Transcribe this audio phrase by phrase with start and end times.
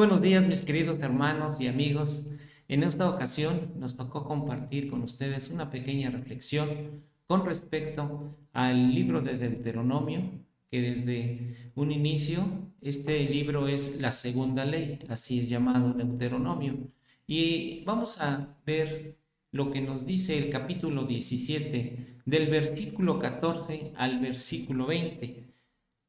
[0.00, 2.24] buenos días mis queridos hermanos y amigos.
[2.68, 9.20] En esta ocasión nos tocó compartir con ustedes una pequeña reflexión con respecto al libro
[9.20, 10.22] de Deuteronomio,
[10.70, 12.46] que desde un inicio
[12.80, 16.78] este libro es la segunda ley, así es llamado Deuteronomio.
[17.26, 19.18] Y vamos a ver
[19.52, 25.52] lo que nos dice el capítulo 17, del versículo 14 al versículo 20.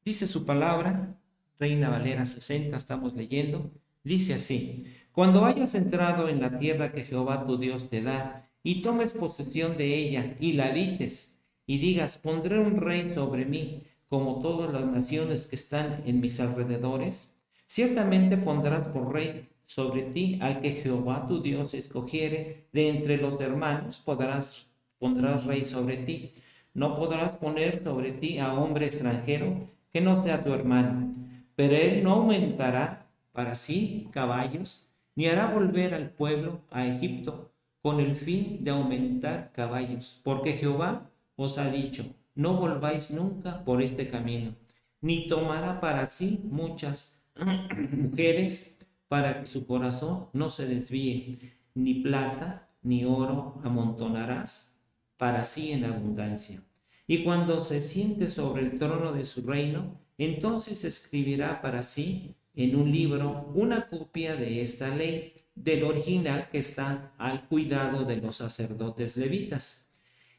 [0.06, 1.18] Dice su palabra,
[1.60, 3.72] Reina Valera 60, estamos leyendo,
[4.04, 8.82] dice así, cuando hayas entrado en la tierra que Jehová tu Dios te da, y
[8.82, 14.42] tomes posesión de ella, y la habites, y digas, pondré un rey sobre mí, como
[14.42, 17.34] todas las naciones que están en mis alrededores,
[17.66, 23.40] ciertamente pondrás por rey sobre ti al que Jehová tu Dios escogiere de entre los
[23.40, 24.68] hermanos, podrás,
[25.00, 26.34] pondrás rey sobre ti.
[26.74, 31.14] No podrás poner sobre ti a hombre extranjero que no sea tu hermano,
[31.56, 33.01] pero él no aumentará
[33.32, 37.52] para sí caballos, ni hará volver al pueblo a Egipto
[37.82, 43.82] con el fin de aumentar caballos, porque Jehová os ha dicho, no volváis nunca por
[43.82, 44.56] este camino,
[45.02, 47.20] ni tomará para sí muchas
[47.92, 54.80] mujeres para que su corazón no se desvíe, ni plata ni oro amontonarás
[55.18, 56.62] para sí en abundancia.
[57.08, 62.76] Y cuando se siente sobre el trono de su reino, entonces escribirá para sí en
[62.76, 68.38] un libro una copia de esta ley, del original que está al cuidado de los
[68.38, 69.88] sacerdotes levitas.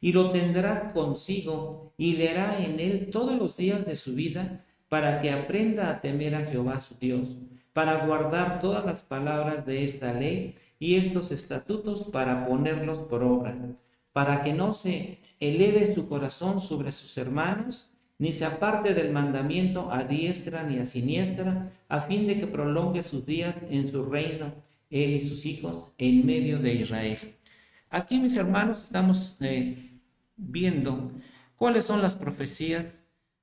[0.01, 5.21] Y lo tendrá consigo y leerá en él todos los días de su vida para
[5.21, 7.29] que aprenda a temer a Jehová su Dios
[7.73, 13.57] para guardar todas las palabras de esta ley y estos estatutos para ponerlos por obra,
[14.13, 19.91] para que no se eleve su corazón sobre sus hermanos, ni se aparte del mandamiento
[19.93, 24.53] a diestra ni a siniestra, a fin de que prolongue sus días en su reino,
[24.91, 27.19] él y sus hijos, en medio de Israel.
[27.91, 29.99] Aquí, mis hermanos, estamos eh,
[30.37, 31.13] viendo
[31.57, 32.87] cuáles son las profecías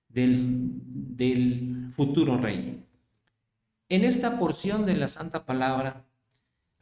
[0.08, 2.84] del, del futuro rey
[3.90, 6.06] en esta porción de la Santa Palabra,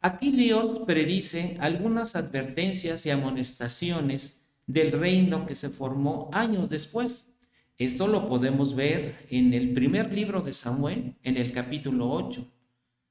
[0.00, 7.32] aquí Dios predice algunas advertencias y amonestaciones del reino que se formó años después.
[7.78, 12.44] Esto lo podemos ver en el primer libro de Samuel, en el capítulo 8.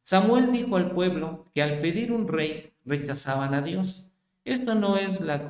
[0.03, 4.05] Samuel dijo al pueblo que al pedir un rey rechazaban a Dios.
[4.43, 5.47] Esto no es la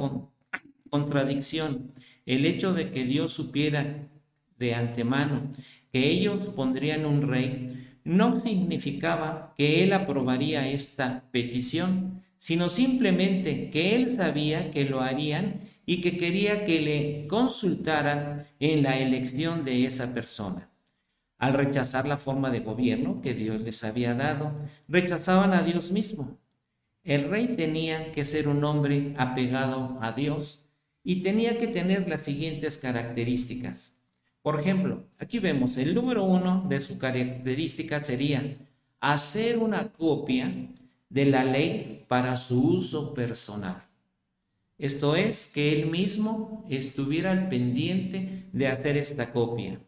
[0.91, 1.93] contradicción.
[2.27, 4.07] El hecho de que Dios supiera
[4.59, 5.49] de antemano
[5.91, 7.69] que ellos pondrían un rey
[8.03, 15.61] no significaba que él aprobaría esta petición, sino simplemente que él sabía que lo harían
[15.89, 20.69] y que quería que le consultaran en la elección de esa persona.
[21.37, 24.51] Al rechazar la forma de gobierno que Dios les había dado,
[24.89, 26.37] rechazaban a Dios mismo.
[27.03, 30.65] El rey tenía que ser un hombre apegado a Dios
[31.05, 33.95] y tenía que tener las siguientes características.
[34.41, 38.51] Por ejemplo, aquí vemos el número uno de su característica sería
[38.99, 40.51] hacer una copia
[41.07, 43.87] de la ley para su uso personal.
[44.77, 49.81] Esto es, que él mismo estuviera al pendiente de hacer esta copia.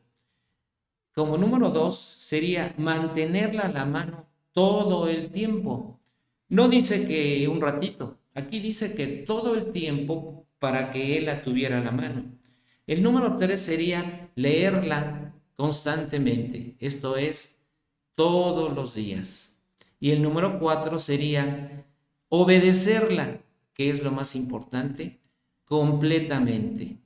[1.14, 6.00] Como número dos sería mantenerla a la mano todo el tiempo.
[6.48, 11.44] No dice que un ratito, aquí dice que todo el tiempo para que él la
[11.44, 12.40] tuviera a la mano.
[12.88, 17.62] El número tres sería leerla constantemente, esto es,
[18.16, 19.62] todos los días.
[20.00, 21.86] Y el número cuatro sería
[22.30, 23.42] obedecerla,
[23.80, 25.22] que es lo más importante,
[25.64, 26.98] completamente.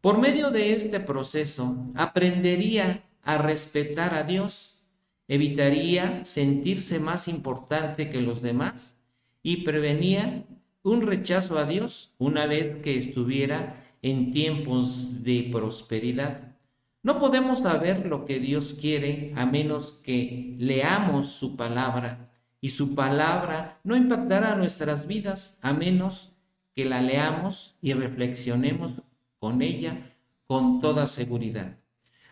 [0.00, 4.82] Por medio de este proceso, aprendería a respetar a Dios,
[5.28, 8.98] evitaría sentirse más importante que los demás
[9.40, 10.44] y prevenía
[10.82, 16.56] un rechazo a Dios una vez que estuviera en tiempos de prosperidad.
[17.04, 22.31] No podemos saber lo que Dios quiere a menos que leamos su palabra
[22.62, 26.32] y su palabra no impactará nuestras vidas a menos
[26.74, 28.92] que la leamos y reflexionemos
[29.38, 30.14] con ella
[30.46, 31.76] con toda seguridad.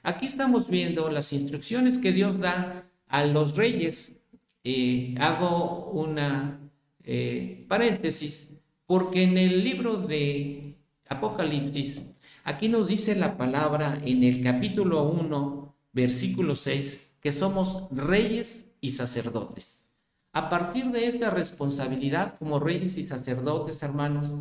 [0.05, 4.17] Aquí estamos viendo las instrucciones que Dios da a los reyes.
[4.63, 6.61] Eh, hago una
[7.03, 8.53] eh, paréntesis
[8.87, 10.77] porque en el libro de
[11.09, 12.03] Apocalipsis,
[12.45, 18.91] aquí nos dice la palabra en el capítulo 1, versículo 6, que somos reyes y
[18.91, 19.90] sacerdotes.
[20.33, 24.35] A partir de esta responsabilidad como reyes y sacerdotes, hermanos,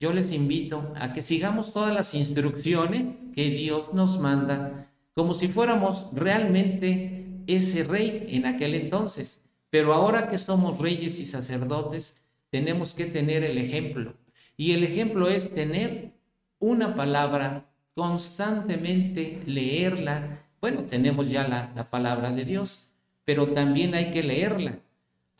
[0.00, 5.46] yo les invito a que sigamos todas las instrucciones que Dios nos manda, como si
[5.46, 9.40] fuéramos realmente ese rey en aquel entonces.
[9.70, 12.20] Pero ahora que somos reyes y sacerdotes,
[12.50, 14.14] tenemos que tener el ejemplo.
[14.56, 16.14] Y el ejemplo es tener
[16.58, 17.64] una palabra
[17.94, 20.42] constantemente, leerla.
[20.60, 22.88] Bueno, tenemos ya la, la palabra de Dios,
[23.24, 24.80] pero también hay que leerla.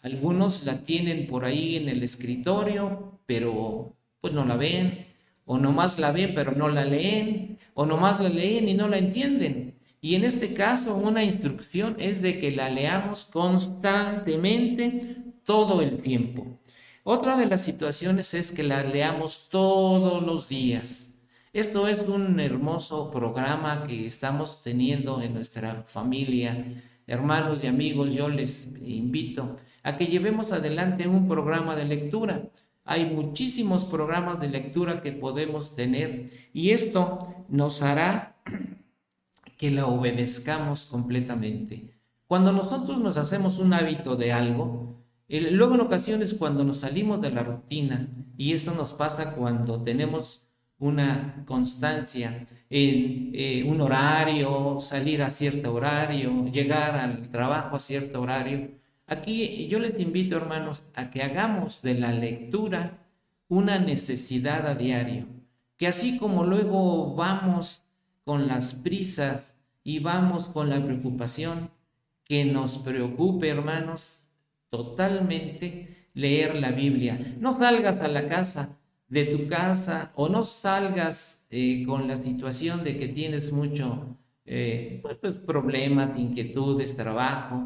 [0.09, 5.07] Algunos la tienen por ahí en el escritorio, pero pues no la ven,
[5.45, 8.97] o nomás la ven pero no la leen, o nomás la leen y no la
[8.97, 9.75] entienden.
[10.01, 16.59] Y en este caso una instrucción es de que la leamos constantemente todo el tiempo.
[17.05, 21.13] Otra de las situaciones es que la leamos todos los días.
[21.53, 26.65] Esto es un hermoso programa que estamos teniendo en nuestra familia.
[27.09, 32.51] Hermanos y amigos, yo les invito a que llevemos adelante un programa de lectura.
[32.85, 38.37] Hay muchísimos programas de lectura que podemos tener y esto nos hará
[39.57, 41.99] que la obedezcamos completamente.
[42.27, 47.31] Cuando nosotros nos hacemos un hábito de algo, luego en ocasiones cuando nos salimos de
[47.31, 48.07] la rutina,
[48.37, 50.48] y esto nos pasa cuando tenemos
[50.79, 58.21] una constancia en eh, un horario, salir a cierto horario, llegar al trabajo a cierto
[58.23, 58.79] horario,
[59.09, 62.99] Aquí yo les invito, hermanos, a que hagamos de la lectura
[63.49, 65.27] una necesidad a diario,
[65.79, 67.85] que así como luego vamos
[68.25, 71.71] con las prisas y vamos con la preocupación,
[72.23, 74.25] que nos preocupe, hermanos,
[74.69, 77.35] totalmente leer la Biblia.
[77.41, 78.77] No salgas a la casa
[79.09, 85.01] de tu casa o no salgas eh, con la situación de que tienes mucho eh,
[85.03, 87.65] pues, pues, problemas, inquietudes, trabajo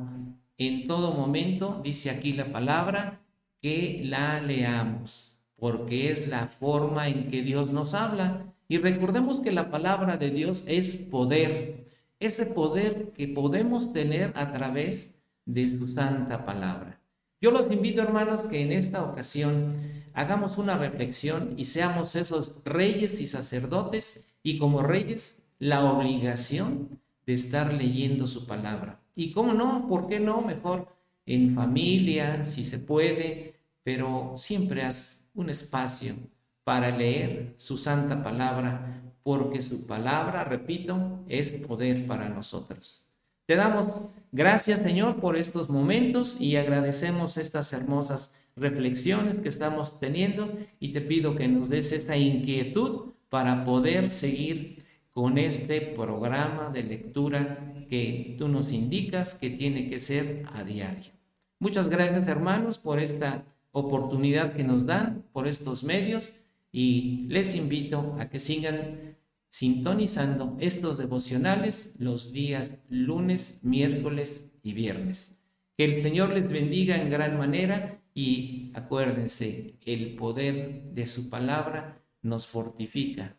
[0.59, 3.21] en todo momento, dice aquí la palabra,
[3.61, 8.55] que la leamos, porque es la forma en que Dios nos habla.
[8.69, 11.87] Y recordemos que la palabra de Dios es poder,
[12.21, 17.01] ese poder que podemos tener a través de su santa palabra.
[17.43, 19.75] Yo los invito, hermanos, que en esta ocasión
[20.15, 27.33] hagamos una reflexión y seamos esos reyes y sacerdotes y como reyes la obligación de
[27.33, 29.00] estar leyendo su palabra.
[29.17, 30.41] Y cómo no, ¿por qué no?
[30.41, 30.87] Mejor
[31.27, 36.15] en familia, si se puede, pero siempre haz un espacio
[36.62, 43.12] para leer su santa palabra, porque su palabra, repito, es poder para nosotros.
[43.52, 43.87] Te damos
[44.32, 50.50] gracias, Señor, por estos momentos y agradecemos estas hermosas reflexiones que estamos teniendo
[50.81, 56.82] y te pido que nos des esta inquietud para poder seguir con este programa de
[56.82, 61.12] lectura que tú nos indicas que tiene que ser a diario.
[61.58, 66.38] Muchas gracias hermanos por esta oportunidad que nos dan, por estos medios
[66.72, 69.19] y les invito a que sigan
[69.52, 75.38] sintonizando estos devocionales los días lunes, miércoles y viernes.
[75.76, 82.02] Que el Señor les bendiga en gran manera y acuérdense, el poder de su palabra
[82.22, 83.37] nos fortifica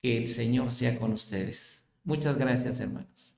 [0.00, 1.86] que el Señor sea con ustedes.
[2.04, 3.36] Muchas gracias, hermanos.